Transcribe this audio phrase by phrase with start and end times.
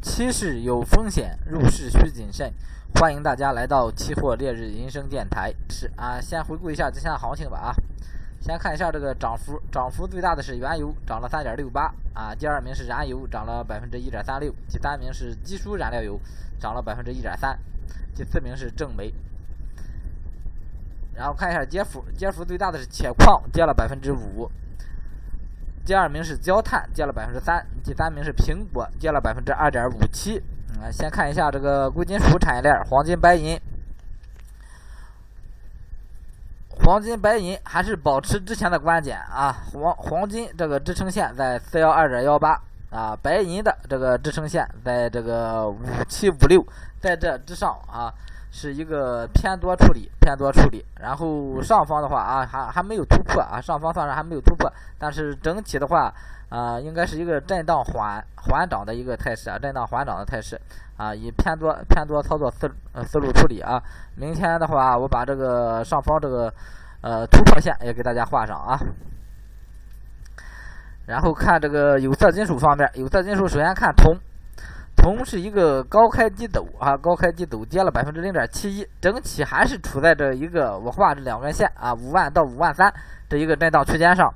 [0.00, 2.52] 期市有风险，入市需谨慎。
[2.94, 5.52] 欢迎大家来到期货烈日银声电台。
[5.68, 7.74] 是啊，先回顾一下今天的行情吧啊。
[8.40, 12.32] 先看一下这个涨幅，涨幅最大的是原油，涨了三点六八啊。
[12.32, 14.54] 第二名是燃油，涨了百分之一点三六。
[14.68, 16.20] 第三名是基础燃料油，
[16.60, 17.58] 涨了百分之一点三。
[18.14, 19.12] 第四名是正煤。
[21.12, 24.48] 然后看一下跌幅，跌幅最大的是铁矿，跌了百分之五。
[25.88, 27.66] 第二名是焦炭，跌了百分之三。
[27.82, 30.38] 第三名是苹果，跌了百分之二点五七。
[30.74, 33.58] 嗯，先看一下这个贵金属产业链，黄金、白银。
[36.84, 39.50] 黄金、白银还是保持之前的观点啊。
[39.72, 42.60] 黄黄金这个支撑线在四幺二点幺八
[42.90, 46.62] 啊，白银的这个支撑线在这个五七五六，
[47.00, 48.12] 在这之上啊。
[48.50, 56.12] 是一个偏多处理，偏多处理，然后上方的话啊，还还没有突破啊，上方算是还没有突破，但是整体的话
[56.48, 60.58] 啊，应该是一个震荡缓缓涨的一个态势啊，震荡缓涨的态势
[60.96, 62.70] 啊，以偏多偏多操作思
[63.04, 63.82] 思路处理啊。
[64.16, 66.52] 明天的话，我把这个上方这个
[67.02, 68.78] 呃突破线也给大家画上啊。
[71.06, 74.16] 然后看这个有色金属方面，有色金属首先看铜。
[74.98, 82.92] 同是一个高开低走啊，高开低走，跌了百分之零点七一，整体还是处在这一个我画这两根线啊，五万到五万三
[83.28, 84.32] 这一个震荡区间上，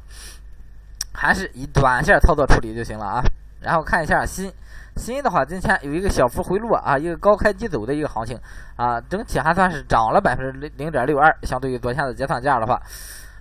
[1.12, 3.22] 还是以短线操作处理就行了啊。
[3.60, 4.50] 然后看一下锌，
[4.96, 8.38] 锌的话今天有一个小幅回落啊，一个高开低走的一个行情
[8.76, 12.80] 啊，整体还算是涨了百分之零零点六二，相对于昨天的结算价的话。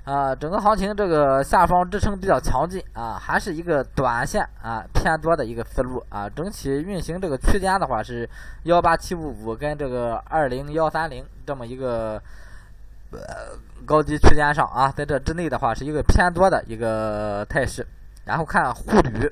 [0.04, 6.28] 啊，整个行情这个下方支撑比较强劲啊，还是一个短线啊偏多的一个思路啊。
[6.30, 8.28] 整体运行这个区间的话是
[8.64, 12.22] 幺八七五五跟这个二零幺三零这么一个
[13.12, 13.20] 呃
[13.86, 17.86] 高低区间上啊，在这之内的话是一个偏多的一个态势。
[18.24, 19.32] 然后看沪铝，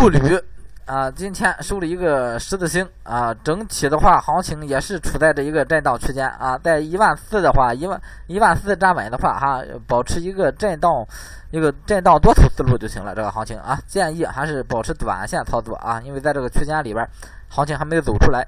[0.00, 0.42] 沪铝。
[0.86, 11.06] 啊，今天收了一个十字星啊，整体的话，行情也是处在这一个震荡区间啊，在一万四的话，一万一万四站稳的话哈，保持一个震荡，
[11.52, 13.14] 一个震荡多头思路就行了。
[13.14, 17.08] 这个行情啊，建议还是保持短线操作啊，因为在这个区间里边，
[17.48, 18.44] 行情还没有走出来。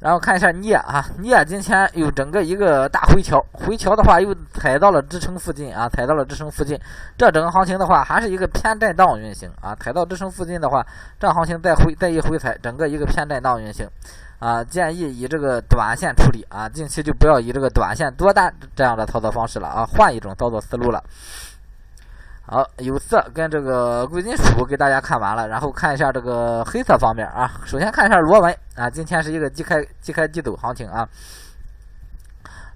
[0.00, 6.78] 然后看一下镍啊，镍今天又整个一个大回调，回调的话又踩到了支撑附近啊，踩到了支撑附近。
[7.16, 10.86] 这整个行情的话还是一个偏震荡运行啊，踩到支撑附近的话，
[11.18, 13.88] 这行情再回再一回踩，整个一个偏震荡运行
[14.38, 21.02] 啊，建议以这个短线处理啊，近期就不要以这个短线多单这样的操作方式了啊，换一种操作思路了。
[22.50, 27.60] 好，有色跟这个贵金属给大家看完了，然后看一下这个黑色方面啊。
[27.66, 31.06] 首先看一下螺纹啊，今天是一个低开低开低走行情啊。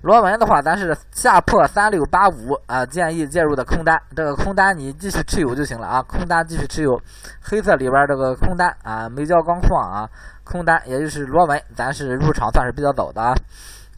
[0.03, 7.01] 螺纹的话，咱是下破三六八五啊，建议介入的空单，这个空单你继续持有就行了啊，空单继续持有。
[7.41, 10.07] 黑色里边这个空单啊，煤焦钢矿啊，
[10.45, 13.35] 空单也就是螺纹，咱是入场算是比较早的啊，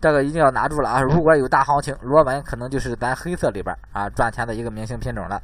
[0.01, 1.03] 这个一定要拿住了啊。
[1.03, 5.43] 如果有大行情，螺纹可能就是咱黑色里边啊赚钱的一个明星品种了。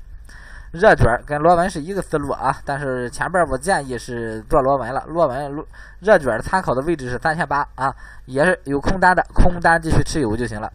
[0.72, 5.02] 热卷跟螺纹是一个思路啊，但是前边我建议是做螺纹了。
[5.08, 5.52] 螺纹、
[5.98, 7.92] 热卷参考的位置是三千八啊，
[8.26, 10.72] 也是有空单的，空单继续持有就行了。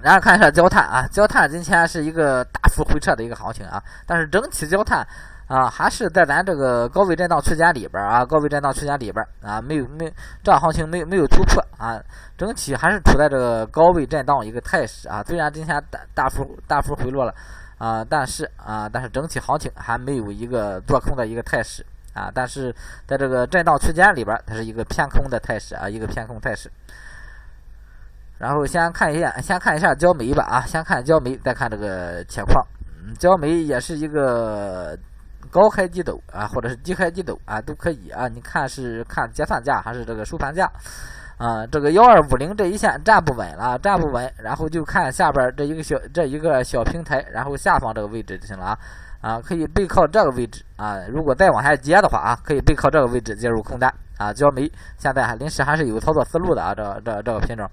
[0.00, 5.06] 然后看一下焦炭啊，焦炭今天是一个大幅回撤的一个行情啊，但是整体焦炭
[5.46, 10.10] 啊还是在咱这个高位震荡区间里边啊，高位震荡区间里边啊，没有没
[10.42, 12.00] 这行情没有没有突破啊，
[12.38, 17.34] 整体还是处在这个高位震荡一个态势啊，虽然今天大大幅大幅回落了。
[17.78, 22.74] 啊，但是啊，但是整体行情还没有一个做空的一个态势啊，但是
[23.06, 26.70] 在这个震荡区间里边，它是一个偏空的态势啊，一个偏空态势。
[28.38, 32.64] 然后先看一下，先看一下焦煤吧啊，先看焦煤，再看这个铁矿。
[33.18, 34.96] 焦煤也是一个
[35.50, 38.28] 高开低走啊，或者是低开低走啊，都可以啊。
[38.28, 40.70] 你看是看结算价还是这个收盘价？
[41.38, 48.78] 啊，这个幺二五零这一线站不稳了，站不稳，然后就看下边这一个小这一个小平台，然后下方这个位置就行了啊，
[49.20, 57.70] 啊，可以背靠这个位置啊，如果再往下接的话啊，可以背靠这个位置介入空单啊，焦煤现在还临时还是有操作思路的啊，这这这个品种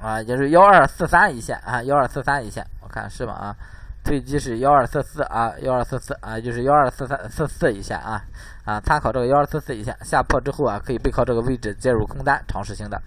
[0.00, 3.56] 啊，也是幺二四三一线啊，幺二四三一线，我看是吧啊？
[4.02, 8.22] 最低是幺二四四啊，幺二四四啊，就是幺二四三四四一下啊
[8.64, 13.00] 啊，参考这个幺二四四一下下破之后啊，可以背靠这个位置介入空单，尝试性的。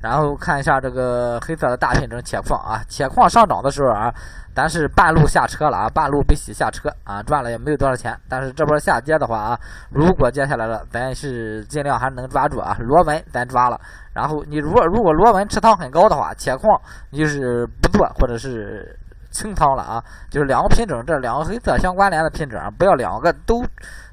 [0.00, 4.14] 然后看一下这个黑色的大品种铁矿啊，铁矿上涨的时候啊，
[4.54, 8.16] 咱是半路下车了啊，半路被洗下车啊，赚了也没有多少钱。
[8.28, 9.58] 但是这波下跌的话啊，
[9.90, 13.80] 如果接下来了，咱是尽量还能抓住啊，螺纹咱抓了。
[14.12, 18.96] 然后你如果如果螺纹持仓很高的话，铁矿你就是不做或者是。
[19.30, 23.64] 清仓了啊，就是两个品种，这两个黑色相关联的品种啊，不要两个都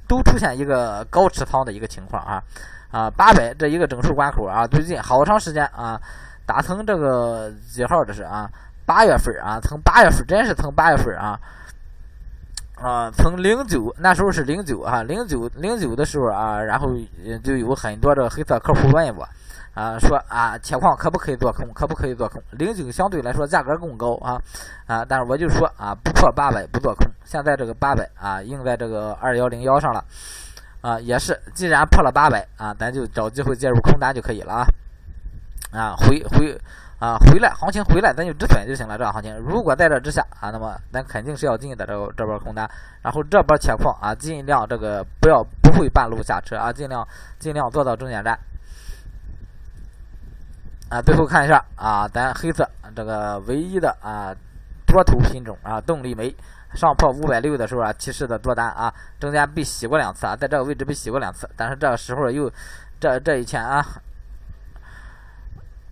[0.07, 2.41] 都出现一个高持仓的一个情况啊
[2.91, 5.99] 啊，八百这一个整数关口啊，最近好长时间啊，
[6.45, 8.49] 打从这个几号这是啊，
[8.85, 11.39] 八月份啊，从八月份真是从八月份啊。
[12.75, 16.89] 啊，从零九那时候是零九啊，零九零九的时候啊，然后
[17.41, 19.27] 就有很多这个黑色客户问我，
[19.73, 21.71] 啊，说啊，铁矿可不可以做空？
[21.73, 22.41] 可不可以做空？
[22.51, 24.41] 零九相对来说价格更高啊，
[24.87, 27.07] 啊，但是我就说啊，不破八百不做空。
[27.23, 30.03] 现在这个八百啊，应在这个二幺零幺上了，
[30.81, 34.67] 啊，也是，既然破了八百啊，咱就找机会介入空单就可以了啊，
[35.71, 36.59] 啊，回回。
[36.97, 38.97] 啊，回来行情回来，咱就止损就行了。
[38.97, 41.85] 这个行情如果在这之下啊，那么咱肯定是要进的。
[41.85, 42.69] 这这波空单，
[43.01, 47.05] 然后这波铁矿啊，尽量这个不要不会半路下车啊，尽量
[47.37, 48.39] 尽量做到终点站。
[50.89, 52.65] 啊，最后看一下啊，咱黑色
[52.95, 54.33] 这个唯一的啊
[54.87, 56.33] 多头品种啊，动力煤
[56.75, 62.49] 上破五百六的时候啊，提示的多单啊，中间被洗过两次啊，在这个位置被洗过两次，但是这个时候又
[63.01, 63.85] 这这一天啊。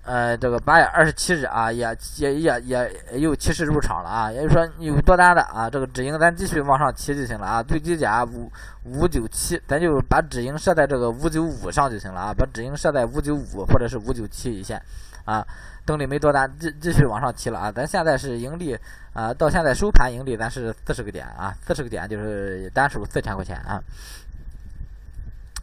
[0.06, 8.52] 呃，这个八月二十七日啊，也也也也又提示入场了啊，也就是说有多单的啊，这个止盈咱继续往上提就行了啊，最低价五
[8.84, 14.82] 五九七，咱就把止盈设在这个五九五上就行了啊，把止盈设在五九五或者是五九七一线
[15.24, 15.46] 啊，
[15.86, 18.78] 动力没多单，继继续往上提了啊，咱现在是盈利
[19.14, 23.82] 啊，到现在收盘盈利咱是四十个点啊，四十个点就是单手四千块钱啊。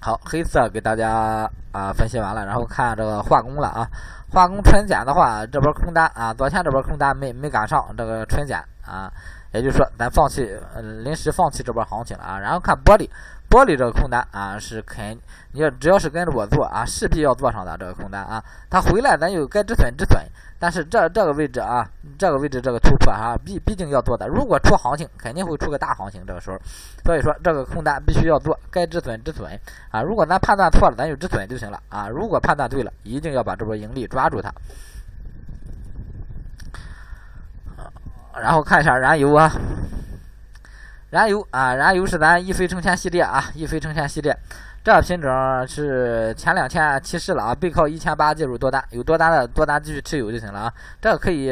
[0.02, 3.86] 好，黑色给大家啊分析完了，然后看这个化工了啊。
[4.32, 9.12] 化工纯碱的话，这波空单啊，昨天这波空单没没赶上这个纯碱啊，
[9.52, 12.38] 也就是说咱放弃，呃，临时放弃这波行情了啊。
[12.38, 13.08] 然后看玻璃，
[13.48, 15.18] 玻璃这个空单啊是肯，
[15.52, 18.42] 你要只要是跟着我做啊，势必要做上的这个空单啊。
[18.70, 20.22] 它回来咱就该止损止损，
[20.58, 24.28] 但是这这个位置啊，这个位置这个突破啊，毕毕竟要做的。
[24.28, 26.58] 如果出行情，肯定会出个大行情，这个时候，
[27.04, 29.50] 所以说这个空单必须要做，该止损止损
[29.90, 30.00] 啊。
[30.00, 32.08] 如果咱判断错了，咱就止损就行了啊。
[32.08, 34.52] 如果判断对了，一定要把这波盈利抓住它。
[38.38, 39.50] 然后看一下燃油啊。
[41.10, 44.36] 燃油啊，燃油是咱一飞冲天系列啊，一飞冲天系列，
[44.84, 45.28] 这品种
[45.66, 50.72] 是前两天提示了啊，背靠一千八介入多单，有多单的多单继续持有就行了啊。
[51.00, 51.50] 这个可以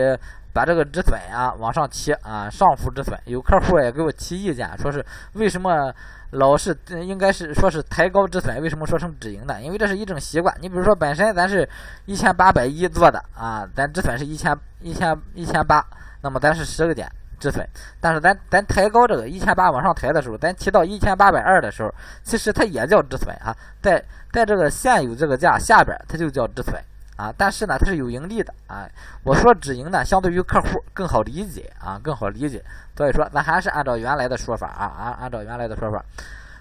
[0.52, 3.18] 把这个止损啊往上提啊，上浮止损。
[3.24, 5.92] 有客户也给我提意见，说是为什么
[6.30, 9.60] 老是应该是说是抬高止损，为什么说成止盈呢？
[9.60, 10.56] 因为这是一种习惯。
[10.60, 11.68] 你比如说本身咱是
[12.06, 15.84] 一千八百一做的啊，咱止损是一千一千一千八，
[16.20, 17.10] 那么咱是十个点。
[17.40, 17.64] 止损，
[18.00, 21.94] 但是咱咱抬高这个一千八往上抬的时候，咱提到一千八百二的时候，
[22.24, 26.74] 其实它也叫止损啊，在在这个现有这个价下边，它就叫止损
[27.16, 27.32] 啊。
[27.38, 28.88] 但是呢，它是有盈利的啊。
[29.22, 32.60] 我说止盈呢，相对于客户更好理解啊，更好理解。
[32.96, 36.04] 所以说，咱还是按照原来的说法啊，按按照原来的说法，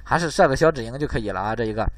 [0.03, 1.55] 还是设个小止盈就可以了啊。
[1.55, 1.89] 这一个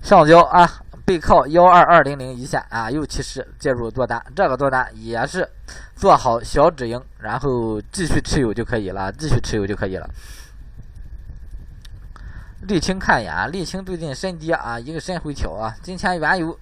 [0.00, 0.66] 橡胶啊。
[1.06, 5.48] 背靠幺二二零零一线啊，又提示介入做单，这个做单也是
[5.94, 10.10] 做好小止盈，然后继续持有就可以了，继续持有就可以了。
[12.66, 15.72] 沥青看一眼啊，沥青最近深跌啊，一个深回调啊。
[15.80, 16.58] 今天原油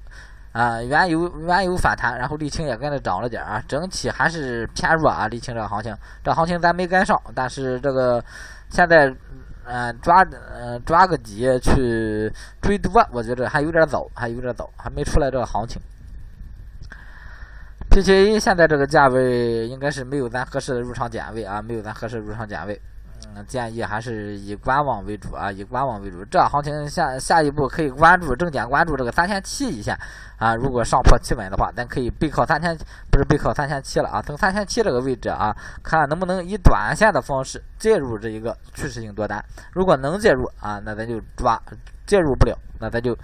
[0.52, 5.26] 啊，原油原油反弹，然后沥青也跟着涨了点啊，整体还是偏弱啊。
[5.26, 8.23] 沥青这个行情，这行情咱没跟上，但是这个
[8.69, 9.10] 现在。
[9.67, 15.81] 嗯，抓嗯抓个底去追多，我觉得还有点早，还有点早，还没出来这个行情。
[17.91, 22.81] P 七 A 现在这个价位应该是没有咱合适的入场点位啊，没有咱合适的入场点位。
[23.34, 26.24] 那建议还是以观望为主啊，以观望为主。
[26.26, 29.98] 这行情下下一步可以关注重点关注这个三千七一线
[30.38, 30.55] 啊。
[30.55, 32.76] 如果上破企稳的话，咱可以背靠三千，
[33.10, 34.22] 不是背靠三千七了啊。
[34.22, 39.44] 从三千七这个位置啊，看能不能以短线的方式介入这一个趋势性多单。
[39.72, 41.60] 如果能介入啊，那咱就抓；
[42.06, 43.17] 介入不了，那咱就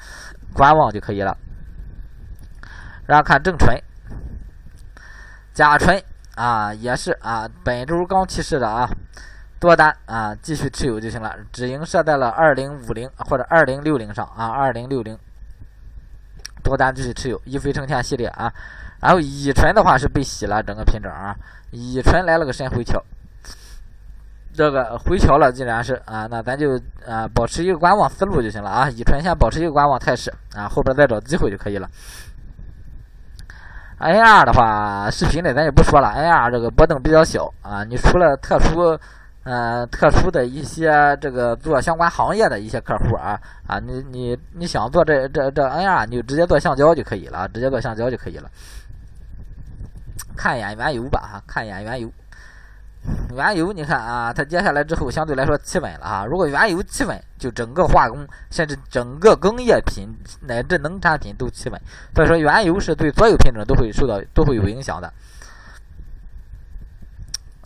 [0.53, 1.37] 观望就可以了。
[3.07, 3.81] 然后看正纯、
[5.53, 6.03] 甲醇
[6.35, 8.91] 啊，也是啊，本周刚起势的啊。
[9.61, 11.37] 多单啊，继续持有就行了。
[11.53, 15.17] 止盈设在了二零五零或者二零六零上啊，二零六零。
[16.63, 18.51] 多单继续持有，一飞冲天系列啊。
[19.01, 21.37] 然后乙醇的话是被洗了整个品种啊，
[21.73, 23.03] 乙醇来了个深回调，
[24.55, 28.89] 这个回调了，既然是啊，那咱就啊保持一个观望思路就行了啊。
[28.89, 31.87] 乙醇先保持一个观望态势啊，后边再找机会就可以了。
[33.99, 38.99] N R 的话，视频里咱就不说了，N R 这个波动比较小啊，你除了特殊。
[39.43, 48.51] 呃，特殊的一些这个做相关行业的一些客户啊啊，你你你想做这这这 N R，你就直接做橡胶就可以了，直接做橡胶就可以了。
[50.37, 52.11] 看一眼原油吧哈，看一眼原油。
[53.35, 56.27] 原油你看啊，它接下来之后相对来说企稳了哈。
[56.27, 60.07] 如果原油企稳，就整个化工甚至整个工业品
[60.43, 61.81] 乃至农产品都企稳。
[62.15, 65.11] 所以说原油是对所有品种都会受到都会有影响的。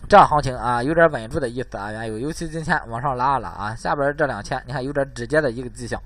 [0.07, 6.01] 这行情啊，有点稳住的意思啊，原油，尤其今天往上拉了啊，下边这两天你看有点止跌的一个迹象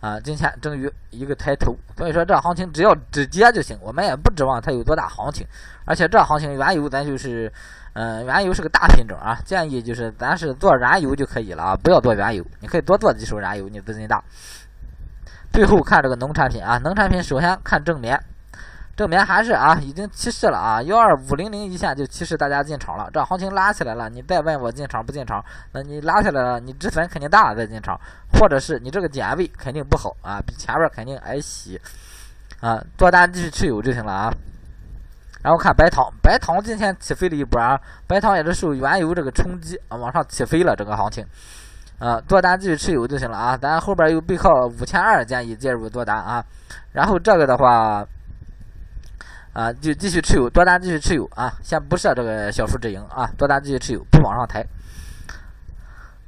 [0.00, 5.46] 啊，今天终于一个抬头，所以说这行情只要止跌就行，我们也不指望它有多大行情，
[5.84, 7.52] 而且这行情原油咱就是，
[7.94, 14.22] 嗯，原油是个大品种啊，建议就是咱是做燃油就可以了啊，不要做原油，你可以多做几手燃油，你资金大。
[15.52, 18.20] 最后看这个农产品啊，农产品首先看正棉。
[18.98, 23.08] 证明还是啊，已经起势了啊，幺二五零零一线就起势，大家进场了。
[23.12, 25.40] 这行情拉起来了，你再问我进场不进场？
[25.70, 27.96] 那你拉下来了，你止损肯定大了再进场，
[28.32, 31.80] 或者是你这个点位肯定不好啊，比前面肯定挨洗
[32.58, 34.34] 啊，多单继续持有就行了啊。
[35.44, 41.24] 然后看白糖，白糖今天起飞了一波啊，白糖也是受原油这个冲击啊，往上起飞了整个行情
[42.00, 43.56] 啊，多单继续持有就行了啊。
[43.56, 46.44] 咱后边又背靠五千二，建议介入多单啊。
[46.90, 48.04] 然后这个的话。
[49.52, 51.52] 啊，就继续持有多单，继续持有啊！
[51.62, 54.64] 先不设这个小幅止盈啊，多单继续持有，不往上抬。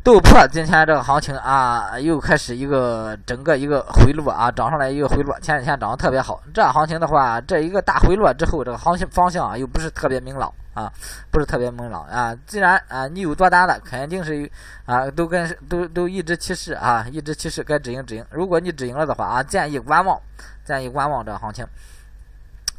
[0.02, 6.40] 豆粕今天这个行情啊，又开始一个整个一个回落啊，涨上来一个回落，前几天涨得特别好。
[6.54, 10.90] 这行情的话，这一个大回落之后，这个行情方向啊，又不是特别明朗啊，
[11.30, 12.34] 不是特别明朗啊。
[12.46, 14.50] 既然啊，你有多单的，肯定是
[14.86, 18.24] 啊，都跟都都一直趋势啊，一直趋势该止盈止盈。
[18.30, 20.18] 如果你止盈了的话啊，建议观望，
[20.64, 21.64] 建议观望这个行情。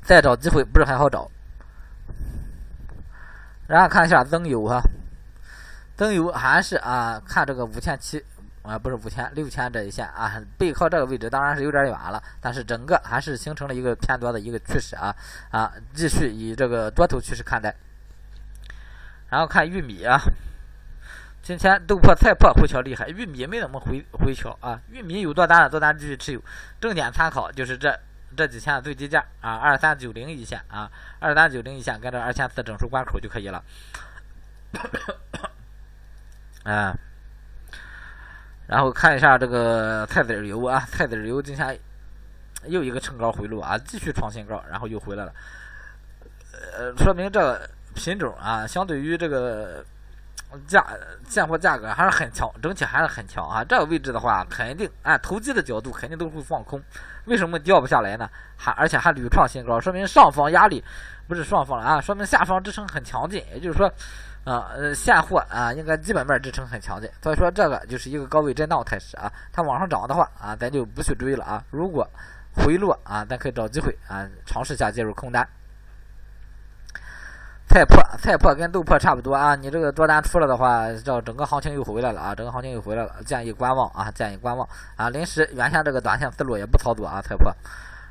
[0.04, 1.30] 再找机会不是很好找，
[3.68, 4.82] 然后看一下增油哈，
[5.96, 8.22] 增油还是啊，看这个五千七
[8.64, 15.16] 啊，不是五千六千这一线啊，背靠这个位置当然是有点远了，但是整个还是形成了一个偏多的一个趋势啊。
[15.52, 17.74] 啊，继续以这个多头趋势看待。
[19.30, 20.20] 然后看玉米啊，
[21.42, 26.42] 今天豆粕、菜粕回调厉害，玉米没怎么回回调啊，玉米有多单的多单继续持有，
[26.82, 27.98] 重点参考就是这。
[28.36, 33.64] 这几天的最低价啊，二三九零一线啊，二三九零一线跟着二千四整数关口就可以了。
[36.64, 36.96] 啊，
[38.68, 41.80] 然后看一下这个菜籽油啊，菜籽油今天
[42.66, 45.34] 又一个冲高回落啊，继续创新高，然后又回来了。
[46.78, 49.86] 呃，说明这个品种啊，相对于这个。
[50.68, 50.86] 价
[51.28, 53.64] 现货价格还是很强，整体还是很强啊！
[53.64, 56.82] 这个位置的话，肯定按投机的角度，肯定都会放空。
[57.26, 58.30] 为什么掉不下来呢？
[58.58, 60.84] 还而且还屡创新高，说明上方压力
[61.28, 63.44] 不是上方了啊，说明下方支撑很强劲。
[63.54, 63.88] 也就是说，
[64.44, 67.10] 啊呃现货啊应该基本面支撑很强劲。
[67.22, 69.32] 所以说这个就是一个高位震荡态势啊。
[69.52, 71.64] 它往上涨的话啊，咱就不去追了啊。
[71.70, 72.08] 如果
[72.54, 75.48] 回落啊，咱可以找机会啊尝试下介入空单。
[77.68, 79.56] 菜粕，菜粕跟豆粕差不多啊。
[79.56, 85.10] 你这个多单出了的话，这整个行情又回来了啊，整个行情又回来了，建议观望啊，建议观望啊。
[85.10, 87.54] 临时原先这个短线思路也不操作啊，菜粕。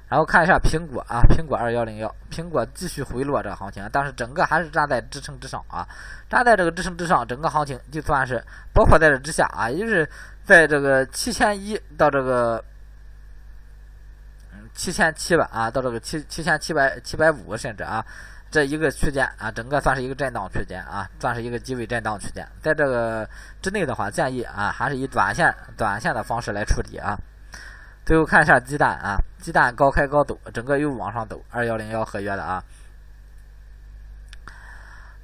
[0.09, 5.87] 然后看一下苹果啊，苹果二幺零幺，苹果继续回落这个行情，但是整个还是站在支撑之上啊，
[6.28, 8.42] 站在这个支撑之上，整个行情就算是
[8.73, 10.09] 包括在这之下啊，也就是
[10.42, 12.64] 在这个七千一到这个
[14.75, 18.04] 七千七百啊，到这个七七千七百七百五甚至啊。
[18.50, 22.47] 这一个区间啊，整个算是一个震荡区间啊，算是一个低位震荡区间。
[22.61, 23.28] 在这个
[23.62, 27.16] 之内的话，建议啊，还是以短线、短线的方式来处理啊。
[28.04, 32.62] 最后看一下鸡蛋啊，鸡蛋高开高走，整个又往上走，二幺零幺合约的啊。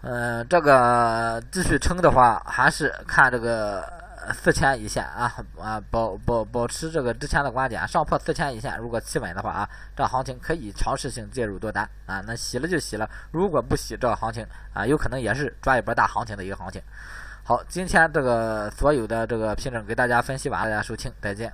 [0.02, 3.95] 嗯，这个继续撑的话，还是看这个。
[4.32, 16.80] 四千一线啊啊，保保保持这个之前的观点，上破四千一线，如果企稳的话啊，这行情可以尝试性介入多单啊，那洗了就洗了，如果不洗，这个行情啊，有可能也是抓一波大行情的一个行情。
[17.44, 21.52] 好，今天这个所有的这个品种给大家分析完了，大家收听，再见。